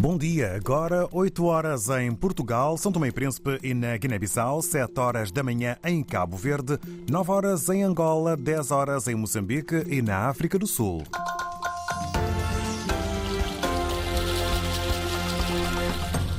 [0.00, 4.98] Bom dia, agora 8 horas em Portugal, São Tomé e Príncipe e na Guiné-Bissau, 7
[4.98, 6.78] horas da manhã em Cabo Verde,
[7.10, 11.02] 9 horas em Angola, 10 horas em Moçambique e na África do Sul.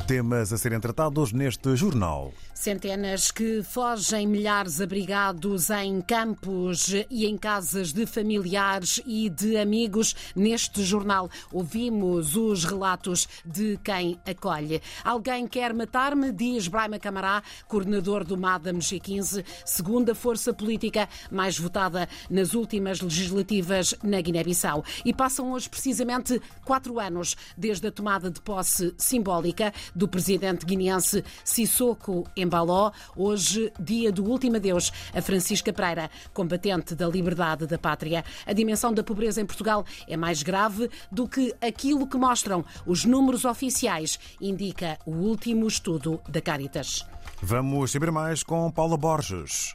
[0.07, 2.33] Temas a serem tratados neste jornal.
[2.61, 10.15] Centenas que fogem, milhares abrigados em campos e em casas de familiares e de amigos.
[10.35, 14.79] Neste jornal ouvimos os relatos de quem acolhe.
[15.03, 22.07] Alguém quer matar-me, diz Braima Camará, coordenador do MADAM G15, segunda força política mais votada
[22.29, 24.85] nas últimas legislativas na Guiné-Bissau.
[25.03, 31.23] E passam hoje precisamente quatro anos desde a tomada de posse simbólica do presidente guineense
[31.43, 38.25] Sissoko Embaló, hoje dia do último adeus a Francisca Pereira, combatente da liberdade da pátria.
[38.45, 43.05] A dimensão da pobreza em Portugal é mais grave do que aquilo que mostram os
[43.05, 47.05] números oficiais, indica o último estudo da Caritas.
[47.41, 49.73] Vamos saber mais com Paula Borges.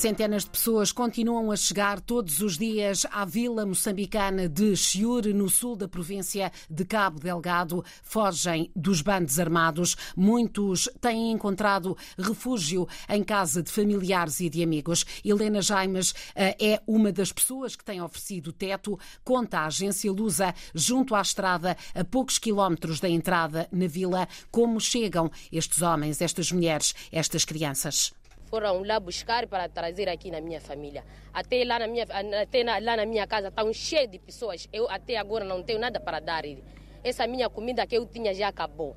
[0.00, 5.46] Centenas de pessoas continuam a chegar todos os dias à vila moçambicana de Chiure, no
[5.50, 7.84] sul da província de Cabo Delgado.
[8.02, 9.98] Fogem dos bandos armados.
[10.16, 15.04] Muitos têm encontrado refúgio em casa de familiares e de amigos.
[15.22, 18.98] Helena Jaimes eh, é uma das pessoas que tem oferecido teto.
[19.22, 24.80] Conta a agência Lusa, junto à estrada, a poucos quilómetros da entrada na vila, como
[24.80, 28.14] chegam estes homens, estas mulheres, estas crianças
[28.50, 31.04] foram lá buscar para trazer aqui na minha família.
[31.32, 32.04] Até lá na minha,
[32.42, 34.68] até lá na minha casa estão cheios de pessoas.
[34.72, 36.42] Eu até agora não tenho nada para dar.
[37.04, 38.96] Essa minha comida que eu tinha já acabou.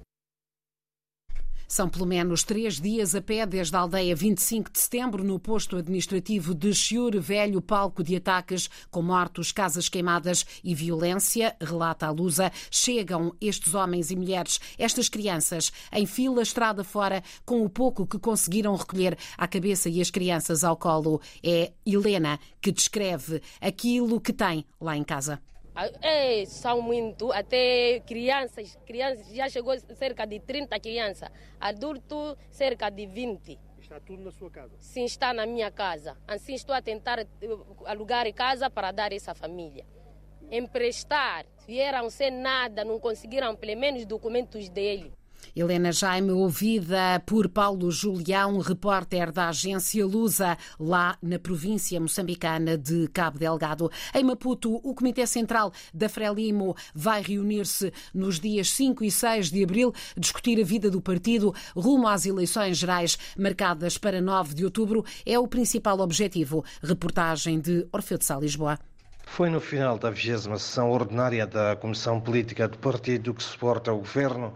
[1.68, 5.78] São pelo menos três dias a pé desde a aldeia 25 de setembro, no posto
[5.78, 12.12] administrativo de Chiure, velho palco de ataques com mortos, casas queimadas e violência, relata a
[12.12, 12.52] Lusa.
[12.70, 18.20] Chegam estes homens e mulheres, estas crianças, em fila estrada fora, com o pouco que
[18.20, 21.22] conseguiram recolher à cabeça e as crianças ao colo.
[21.44, 25.40] É Helena que descreve aquilo que tem lá em casa.
[26.02, 31.30] É, são muito, até crianças, crianças, já chegou cerca de 30 crianças,
[31.60, 33.60] adulto cerca de 20.
[33.82, 34.76] Está tudo na sua casa?
[34.80, 36.16] Sim, está na minha casa.
[36.28, 37.28] Assim estou a tentar eh,
[37.86, 39.86] alugar casa para dar essa família.
[40.50, 45.12] Emprestar, vieram sem nada, não conseguiram pelo menos documentos dele.
[45.56, 53.08] Helena Jaime, ouvida por Paulo Julião, repórter da agência Lusa, lá na província moçambicana de
[53.10, 53.92] Cabo Delgado.
[54.14, 59.64] Em Maputo, o Comitê Central da Frelimo vai reunir-se nos dias 5 e 6 de
[59.64, 65.06] abril, discutir a vida do partido rumo às eleições gerais marcadas para 9 de outubro.
[65.26, 66.64] É o principal objetivo.
[66.82, 68.80] Reportagem de Orfeu de Sá, Lisboa.
[69.26, 73.98] Foi no final da 20 sessão ordinária da Comissão Política do Partido que suporta o
[73.98, 74.54] Governo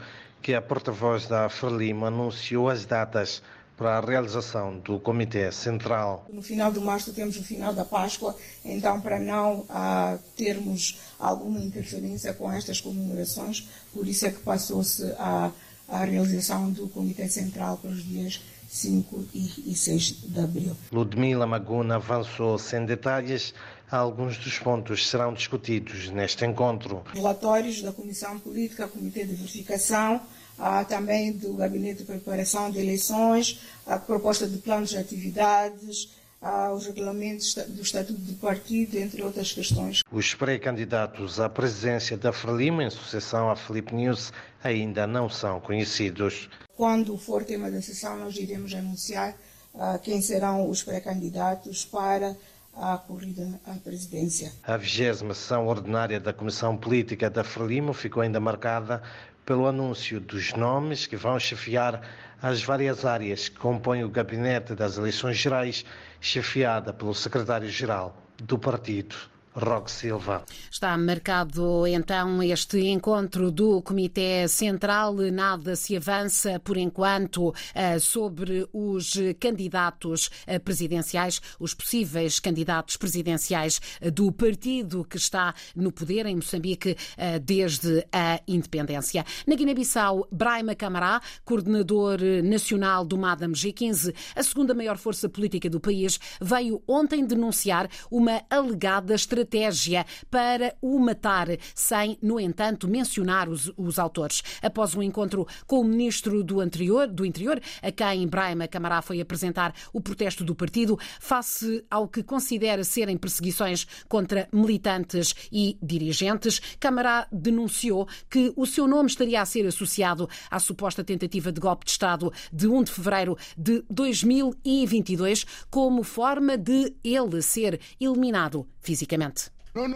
[0.47, 3.43] que a porta-voz da Frelimo anunciou as datas
[3.75, 6.25] para a realização do Comitê Central.
[6.31, 11.59] No final de março temos o final da Páscoa, então para não ah, termos alguma
[11.59, 15.51] interferência com estas comemorações, por isso é que passou-se a,
[15.89, 20.77] a realização do Comitê Central para os dias 5 e 6 de abril.
[20.93, 23.53] Ludmila Maguna avançou sem detalhes.
[23.91, 27.03] Alguns dos pontos serão discutidos neste encontro.
[27.13, 30.21] Relatórios da Comissão Política, Comitê de Verificação,
[30.57, 36.09] ah, também do Gabinete de Preparação de Eleições, a proposta de planos de atividades,
[36.41, 40.01] ah, os regulamentos do Estatuto do Partido, entre outras questões.
[40.11, 44.31] Os pré-candidatos à presidência da Frelimo, em sucessão à Felipe News,
[44.63, 46.49] ainda não são conhecidos.
[46.75, 49.35] Quando for tema da sessão, nós iremos anunciar
[49.75, 52.35] ah, quem serão os pré-candidatos para
[52.79, 54.51] a corrida à presidência.
[54.63, 59.01] A vigésima sessão ordinária da Comissão Política da Frelimo ficou ainda marcada
[59.47, 62.01] pelo anúncio dos nomes que vão chefiar
[62.41, 65.85] as várias áreas que compõem o gabinete das eleições gerais,
[66.19, 69.15] chefiada pelo secretário-geral do partido.
[69.57, 70.43] Roque Silva.
[70.69, 75.15] Está marcado então este encontro do Comitê Central.
[75.33, 83.81] Nada se avança por enquanto eh, sobre os candidatos eh, presidenciais, os possíveis candidatos presidenciais
[83.99, 86.95] eh, do partido que está no poder em Moçambique
[87.43, 89.25] desde a independência.
[89.45, 95.79] Na Guiné-Bissau, Braima Camará, coordenador nacional do MADAM G15, a segunda maior força política do
[95.79, 103.47] país, veio ontem denunciar uma alegada estratégia estratégia para o matar, sem, no entanto, mencionar
[103.47, 104.43] os, os autores.
[104.61, 109.21] Após um encontro com o ministro do, anterior, do Interior, a quem Brahma Camará foi
[109.21, 116.61] apresentar o protesto do partido, face ao que considera serem perseguições contra militantes e dirigentes,
[116.79, 121.85] Camará denunciou que o seu nome estaria a ser associado à suposta tentativa de golpe
[121.85, 129.51] de Estado de 1 de fevereiro de 2022 como forma de ele ser eliminado fisicamente.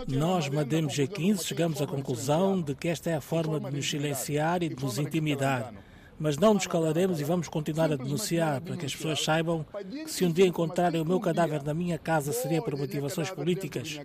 [0.09, 4.61] Nós, Madame G15, chegamos à conclusão de que esta é a forma de nos silenciar
[4.61, 5.73] e de nos intimidar.
[6.19, 10.11] Mas não nos calaremos e vamos continuar a denunciar para que as pessoas saibam que
[10.11, 13.99] se um dia encontrarem o meu cadáver na minha casa seria por motivações políticas,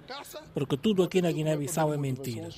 [0.54, 2.48] porque tudo aqui na Guiné-Bissau é mentira.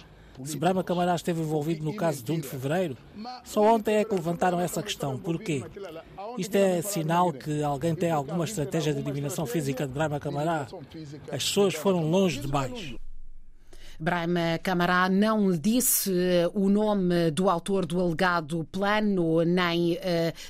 [0.45, 2.97] Se Brahma Camará esteve envolvido no caso de 1 de fevereiro,
[3.45, 5.19] só ontem é que levantaram essa questão.
[5.19, 5.65] Porquê?
[6.37, 10.67] Isto é sinal que alguém tem alguma estratégia de eliminação física de Brahma Camará?
[11.31, 12.95] As pessoas foram longe demais.
[14.01, 19.99] Brahma Camará não disse eh, o nome do autor do alegado plano nem uh,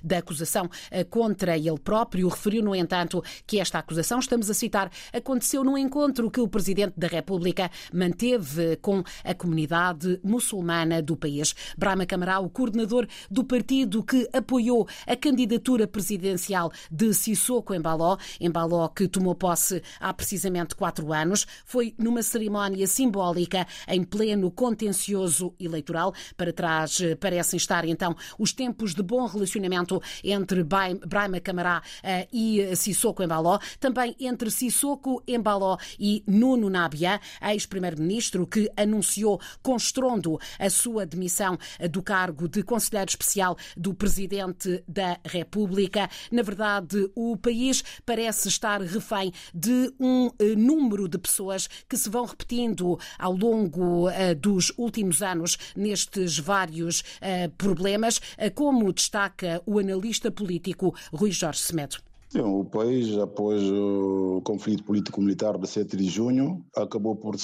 [0.04, 2.28] da acusação uh, contra ele próprio.
[2.28, 6.92] Referiu, no entanto, que esta acusação, estamos a citar, aconteceu num encontro que o Presidente
[6.94, 11.54] da República manteve com a comunidade muçulmana do país.
[11.76, 18.88] Brahma Camará, o coordenador do partido que apoiou a candidatura presidencial de Sissoko Embaló, Embaló
[18.88, 23.37] que tomou posse há precisamente quatro anos, foi numa cerimónia simbólica
[23.86, 26.14] Em pleno contencioso eleitoral.
[26.36, 32.26] Para trás eh, parecem estar então os tempos de bom relacionamento entre Braima Camará eh,
[32.32, 40.38] e Sissoko Embaló, também entre Sissoko Embaló e Nuno Nabia, ex-primeiro-ministro que anunciou com estrondo
[40.58, 46.08] a sua demissão eh, do cargo de conselheiro especial do presidente da República.
[46.30, 52.24] Na verdade, o país parece estar refém de um número de pessoas que se vão
[52.24, 59.62] repetindo ao ao longo uh, dos últimos anos nestes vários uh, problemas, uh, como destaca
[59.66, 61.98] o analista político Rui Jorge Semedo.
[62.30, 67.36] Sim, o país, após o conflito político-militar de 7 de junho, acabou por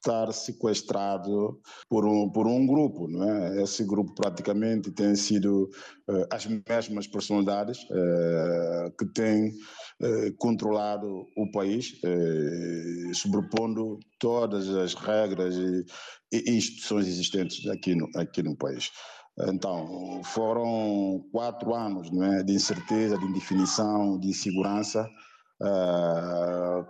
[0.00, 3.06] estar sequestrado por um, por um grupo.
[3.06, 3.62] Não é?
[3.62, 5.64] Esse grupo praticamente tem sido
[6.08, 12.00] uh, as mesmas personalidades uh, que têm uh, controlado o país,
[13.14, 15.84] sobrepondo todas as regras e,
[16.32, 18.90] e, instituições existentes aqui no, aqui no país.
[19.48, 25.08] Então, foram quatro anos não é, de incerteza, de indefinição, de insegurança,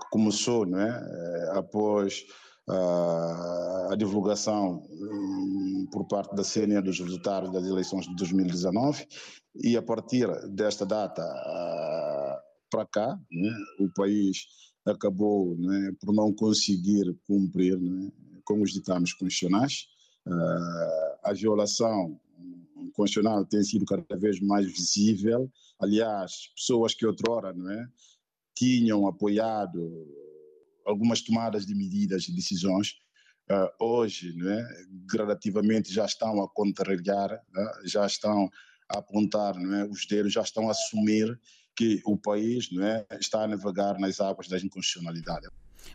[0.01, 2.25] que começou não é, após
[2.71, 9.07] a divulgação hum, por parte da CNE dos resultados das eleições de 2019
[9.57, 11.23] e a partir desta data
[12.71, 14.47] para cá, né, o país
[14.87, 18.11] acabou né, por não conseguir cumprir né,
[18.45, 19.87] com os ditames constitucionais.
[21.25, 22.19] a violação
[22.95, 25.51] constitucional tem sido cada vez mais visível.
[25.81, 27.87] Aliás, pessoas que outrora não é,
[28.57, 29.81] tinham apoiado
[30.91, 32.95] algumas tomadas de medidas e decisões
[33.51, 34.67] uh, hoje, né,
[35.07, 38.49] gradativamente já estão a contrariar, né, já estão
[38.89, 41.39] a apontar né, os dedos, já estão a assumir
[41.77, 45.49] que o país né, está a navegar nas águas da inconstitucionalidade.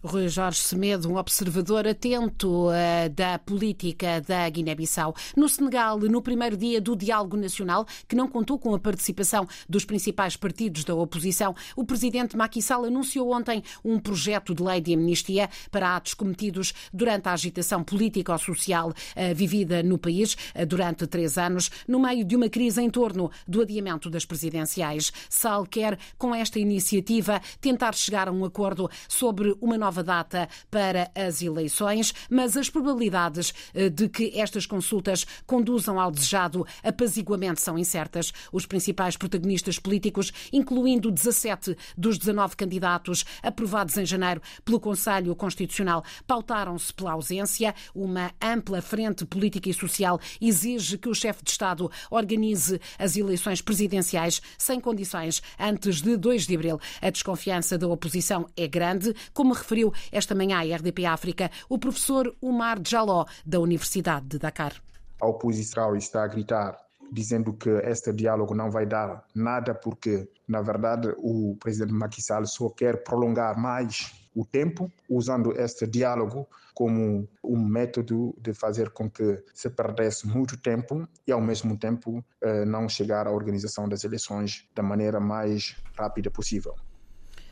[0.03, 5.15] Rui Jorge Semedo, um observador atento uh, da política da Guiné-Bissau.
[5.35, 9.83] No Senegal, no primeiro dia do diálogo nacional, que não contou com a participação dos
[9.83, 14.93] principais partidos da oposição, o presidente Macky Sall anunciou ontem um projeto de lei de
[14.93, 20.65] amnistia para atos cometidos durante a agitação política ou social uh, vivida no país uh,
[20.67, 25.11] durante três anos, no meio de uma crise em torno do adiamento das presidenciais.
[25.29, 31.11] Sall quer, com esta iniciativa, tentar chegar a um acordo sobre uma nova data para
[31.15, 37.77] as eleições, mas as probabilidades eh, de que estas consultas conduzam ao desejado apaziguamento são
[37.77, 38.33] incertas.
[38.51, 46.03] Os principais protagonistas políticos, incluindo 17 dos 19 candidatos aprovados em janeiro pelo Conselho Constitucional,
[46.27, 47.73] pautaram-se pela ausência.
[47.93, 53.61] Uma ampla frente política e social exige que o chefe de Estado organize as eleições
[53.61, 56.79] presidenciais sem condições antes de 2 de abril.
[57.01, 62.33] A desconfiança da oposição é grande, como referiu esta manhã à RDP África o professor
[62.39, 64.73] Umar Jaló, da Universidade de Dakar.
[65.19, 66.77] A oposição está a gritar
[67.11, 72.45] dizendo que este diálogo não vai dar nada porque, na verdade, o presidente Macky Sall
[72.45, 79.09] só quer prolongar mais o tempo, usando este diálogo como um método de fazer com
[79.09, 84.03] que se perdesse muito tempo e, ao mesmo tempo, eh, não chegar à organização das
[84.03, 86.75] eleições da maneira mais rápida possível.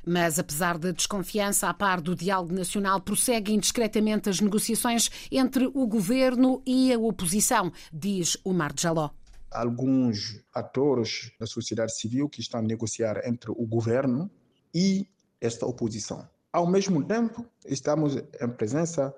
[0.05, 5.87] Mas, apesar da desconfiança a par do diálogo nacional, prosseguem discretamente as negociações entre o
[5.87, 9.11] governo e a oposição, diz o Mar Jaló
[9.53, 14.29] alguns atores da sociedade civil que estão a negociar entre o governo
[14.73, 15.07] e
[15.39, 16.27] esta oposição.
[16.51, 19.13] Ao mesmo tempo, estamos em presença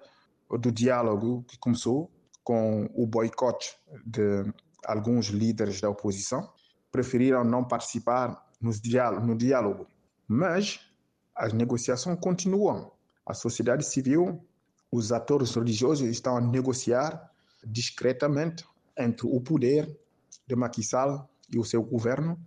[0.49, 2.11] do diálogo que começou
[2.43, 3.75] com o boicote
[4.05, 4.45] de
[4.85, 6.47] alguns líderes da oposição,
[6.91, 9.87] preferiram não participar no diálogo.
[10.27, 10.79] Mas
[11.35, 12.91] as negociações continuam.
[13.25, 14.43] A sociedade civil,
[14.91, 17.31] os atores religiosos estão a negociar
[17.65, 18.63] discretamente
[18.97, 19.99] entre o poder
[20.47, 22.39] de Macky Sall e o seu governo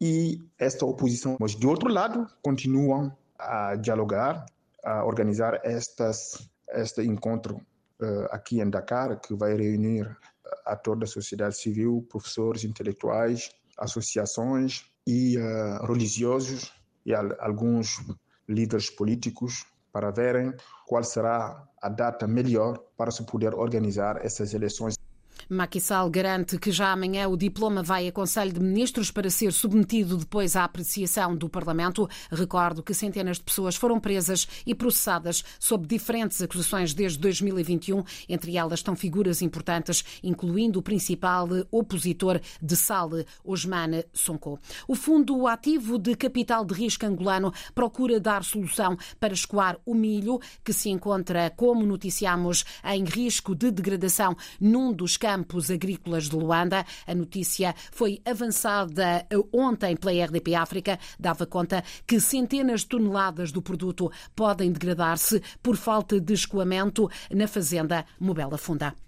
[0.00, 1.36] e esta oposição.
[1.38, 4.44] Mas, de outro lado, continuam a dialogar,
[4.82, 10.16] a organizar estas, este encontro uh, aqui em Dakar, que vai reunir
[10.64, 16.72] atores da sociedade civil, professores intelectuais, associações e uh, religiosos
[17.04, 18.00] e al alguns
[18.48, 20.52] líderes políticos para verem
[20.86, 24.98] qual será a data melhor para se poder organizar essas eleições.
[25.48, 29.52] Macky Sall garante que já amanhã o diploma vai a Conselho de Ministros para ser
[29.52, 32.08] submetido depois à apreciação do Parlamento.
[32.30, 38.02] Recordo que centenas de pessoas foram presas e processadas sob diferentes acusações desde 2021.
[38.28, 43.10] Entre elas estão figuras importantes, incluindo o principal opositor de Sal,
[43.44, 44.58] Osmane Sonko.
[44.88, 50.40] O Fundo Ativo de Capital de Risco Angolano procura dar solução para escoar o milho,
[50.64, 56.36] que se encontra, como noticiamos, em risco de degradação num dos campos campos agrícolas de
[56.36, 56.86] Luanda.
[57.06, 60.98] A notícia foi avançada ontem pela RDP África.
[61.18, 67.48] Dava conta que centenas de toneladas do produto podem degradar-se por falta de escoamento na
[67.48, 69.03] fazenda Mobela Funda.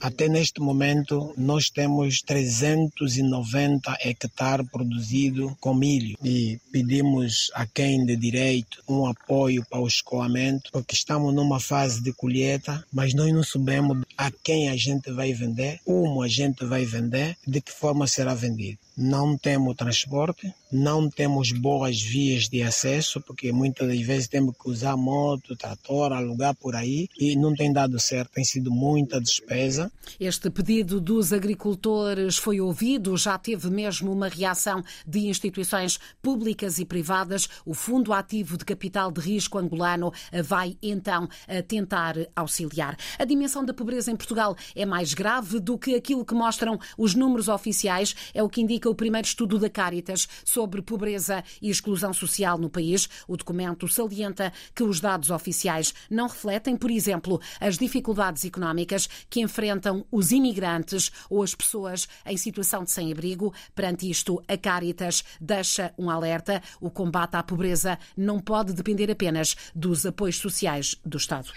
[0.00, 8.16] Até neste momento, nós temos 390 hectares produzidos com milho e pedimos a quem de
[8.16, 13.42] direito um apoio para o escoamento, porque estamos numa fase de colheita, mas nós não
[13.42, 18.06] sabemos a quem a gente vai vender, como a gente vai vender, de que forma
[18.06, 18.78] será vendido.
[18.96, 24.68] Não temos transporte, não temos boas vias de acesso, porque muitas das vezes temos que
[24.68, 29.90] usar moto, trator, alugar por aí e não tem dado certo, tem sido muita despesa.
[30.18, 36.84] Este pedido dos agricultores foi ouvido, já teve mesmo uma reação de instituições públicas e
[36.84, 37.48] privadas.
[37.64, 40.12] O Fundo Ativo de Capital de Risco Angolano
[40.44, 41.28] vai então
[41.66, 42.96] tentar auxiliar.
[43.18, 47.14] A dimensão da pobreza em Portugal é mais grave do que aquilo que mostram os
[47.14, 50.28] números oficiais, é o que indica o primeiro estudo da Caritas
[50.58, 53.08] sobre pobreza e exclusão social no país.
[53.28, 59.40] O documento salienta que os dados oficiais não refletem, por exemplo, as dificuldades económicas que
[59.40, 63.54] enfrentam os imigrantes ou as pessoas em situação de sem-abrigo.
[63.72, 69.54] Perante isto, a Caritas deixa um alerta: o combate à pobreza não pode depender apenas
[69.72, 71.52] dos apoios sociais do Estado.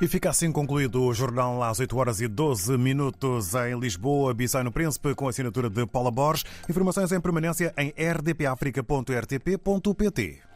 [0.00, 4.62] E fica assim concluído o jornal às 8 horas e 12 minutos em Lisboa, Bissau
[4.62, 6.44] no Príncipe, com a assinatura de Paula Borges.
[6.68, 10.47] Informações em permanência em rdpafrica.rtp.pt.